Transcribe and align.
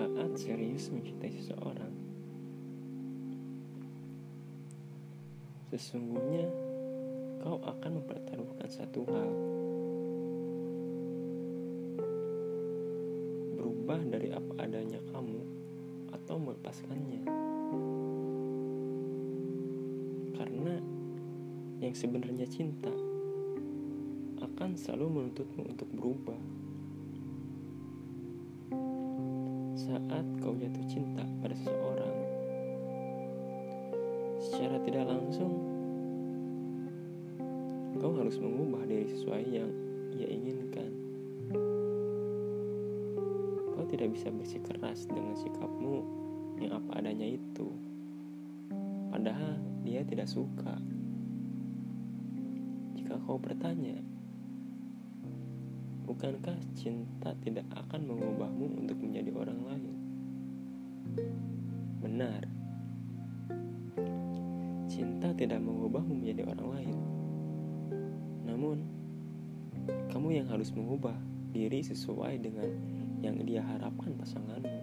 Saat 0.00 0.32
serius 0.32 0.88
mencintai 0.88 1.28
seseorang, 1.28 1.92
sesungguhnya 5.68 6.48
kau 7.44 7.60
akan 7.60 8.00
mempertaruhkan 8.00 8.68
satu 8.72 9.04
hal. 9.12 9.30
Berubah 13.60 14.00
dari 14.08 14.32
apa 14.32 14.52
adanya 14.64 15.04
kamu 15.12 15.44
atau 16.16 16.36
melepaskannya. 16.48 17.22
Karena 20.32 20.80
yang 21.84 21.92
sebenarnya 21.92 22.48
cinta 22.48 22.96
akan 24.40 24.80
selalu 24.80 25.28
menuntutmu 25.28 25.76
untuk 25.76 25.92
berubah. 25.92 26.59
Saat 29.90 30.22
kau 30.38 30.54
jatuh 30.54 30.86
cinta 30.86 31.26
pada 31.42 31.50
seseorang, 31.50 32.14
secara 34.38 34.78
tidak 34.86 35.02
langsung 35.02 35.50
kau 37.98 38.14
harus 38.14 38.38
mengubah 38.38 38.86
diri 38.86 39.10
sesuai 39.10 39.42
yang 39.50 39.66
ia 40.14 40.30
inginkan. 40.30 40.94
Kau 43.74 43.82
tidak 43.90 44.14
bisa 44.14 44.30
bersikeras 44.30 45.10
dengan 45.10 45.34
sikapmu 45.34 46.06
yang 46.62 46.78
apa 46.78 47.02
adanya 47.02 47.26
itu. 47.26 47.74
Padahal 49.10 49.58
dia 49.82 50.06
tidak 50.06 50.30
suka. 50.30 50.78
Jika 52.94 53.18
kau 53.26 53.42
bertanya, 53.42 53.98
Bukankah 56.10 56.58
cinta 56.74 57.30
tidak 57.38 57.70
akan 57.70 58.02
mengubahmu 58.10 58.82
untuk 58.82 58.98
menjadi 58.98 59.30
orang 59.30 59.62
lain? 59.62 59.94
Benar. 62.02 62.42
Cinta 64.90 65.30
tidak 65.38 65.62
mengubahmu 65.62 66.18
menjadi 66.18 66.50
orang 66.50 66.66
lain. 66.74 66.98
Namun, 68.42 68.82
kamu 70.10 70.42
yang 70.42 70.50
harus 70.50 70.74
mengubah 70.74 71.14
diri 71.54 71.78
sesuai 71.78 72.42
dengan 72.42 72.66
yang 73.22 73.38
dia 73.46 73.62
harapkan 73.62 74.10
pasanganmu. 74.18 74.82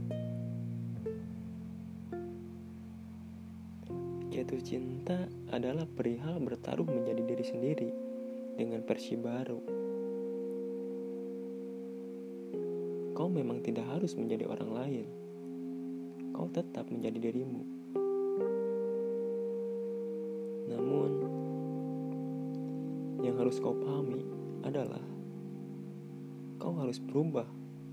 Jatuh 4.34 4.62
cinta 4.66 5.30
adalah 5.54 5.86
perihal 5.86 6.42
bertaruh 6.42 6.90
menjadi 6.90 7.22
diri 7.22 7.46
sendiri 7.46 7.94
dengan 8.58 8.82
versi 8.82 9.14
baru. 9.14 9.62
Kau 13.14 13.30
memang 13.30 13.62
tidak 13.62 13.86
harus 13.94 14.18
menjadi 14.18 14.50
orang 14.50 14.74
lain 14.74 15.23
kau 16.34 16.50
tetap 16.50 16.90
menjadi 16.90 17.30
dirimu. 17.30 17.62
Namun, 20.74 21.12
yang 23.22 23.38
harus 23.38 23.62
kau 23.62 23.78
pahami 23.78 24.26
adalah 24.66 25.06
kau 26.58 26.74
harus 26.82 26.98
berubah 26.98 27.46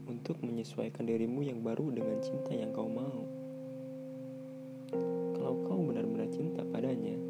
untuk 0.09 0.41
menyesuaikan 0.41 1.05
dirimu 1.05 1.45
yang 1.45 1.61
baru 1.61 1.93
dengan 1.93 2.17
cinta 2.25 2.57
yang 2.57 2.73
kau 2.73 2.89
mau. 2.89 3.29
Kalau 5.37 5.55
kau 5.69 5.85
benar-benar 5.85 6.33
cinta 6.33 6.65
padanya, 6.65 7.21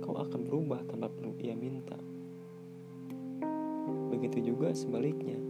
kau 0.00 0.14
akan 0.14 0.40
berubah 0.46 0.80
tanpa 0.86 1.10
perlu 1.10 1.34
ia 1.42 1.58
minta. 1.58 1.98
Begitu 4.14 4.54
juga 4.54 4.70
sebaliknya. 4.72 5.49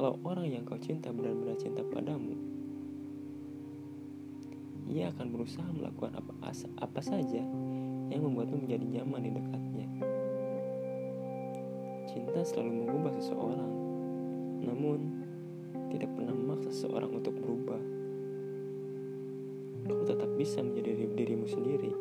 Kalau 0.00 0.16
orang 0.24 0.48
yang 0.48 0.64
kau 0.64 0.80
cinta 0.80 1.12
benar-benar 1.12 1.60
cinta 1.60 1.84
padamu, 1.84 2.32
ia 4.88 5.12
akan 5.12 5.28
berusaha 5.28 5.68
melakukan 5.76 6.16
apa, 6.16 6.32
apa 6.56 7.00
saja 7.04 7.44
yang 8.08 8.20
membuatmu 8.24 8.64
menjadi 8.64 8.96
nyaman 8.96 9.20
di 9.20 9.30
dekatnya. 9.36 9.88
Cinta 12.08 12.40
selalu 12.48 12.80
mengubah 12.80 13.12
seseorang, 13.12 13.72
namun 14.64 14.98
tidak 15.92 16.08
pernah 16.16 16.32
memaksa 16.32 16.72
seseorang 16.72 17.20
untuk 17.20 17.36
berubah. 17.36 17.82
Kau 19.84 20.08
tetap 20.08 20.32
bisa 20.40 20.64
menjadi 20.64 20.96
diri, 20.96 21.06
dirimu 21.12 21.44
sendiri. 21.44 21.92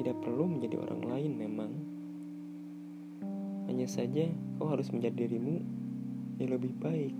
Tidak 0.00 0.16
perlu 0.24 0.48
menjadi 0.48 0.80
orang 0.80 1.00
lain 1.04 1.32
memang. 1.36 1.72
Hanya 3.68 3.84
saja 3.84 4.32
kau 4.56 4.72
harus 4.72 4.88
menjadi 4.88 5.28
dirimu 5.28 5.84
yang 6.36 6.50
lebih 6.56 6.72
baik. 6.76 7.16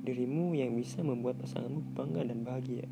Dirimu 0.00 0.56
yang 0.56 0.74
bisa 0.74 1.04
membuat 1.04 1.38
pasanganmu 1.38 1.94
bangga 1.94 2.26
dan 2.26 2.42
bahagia. 2.42 2.88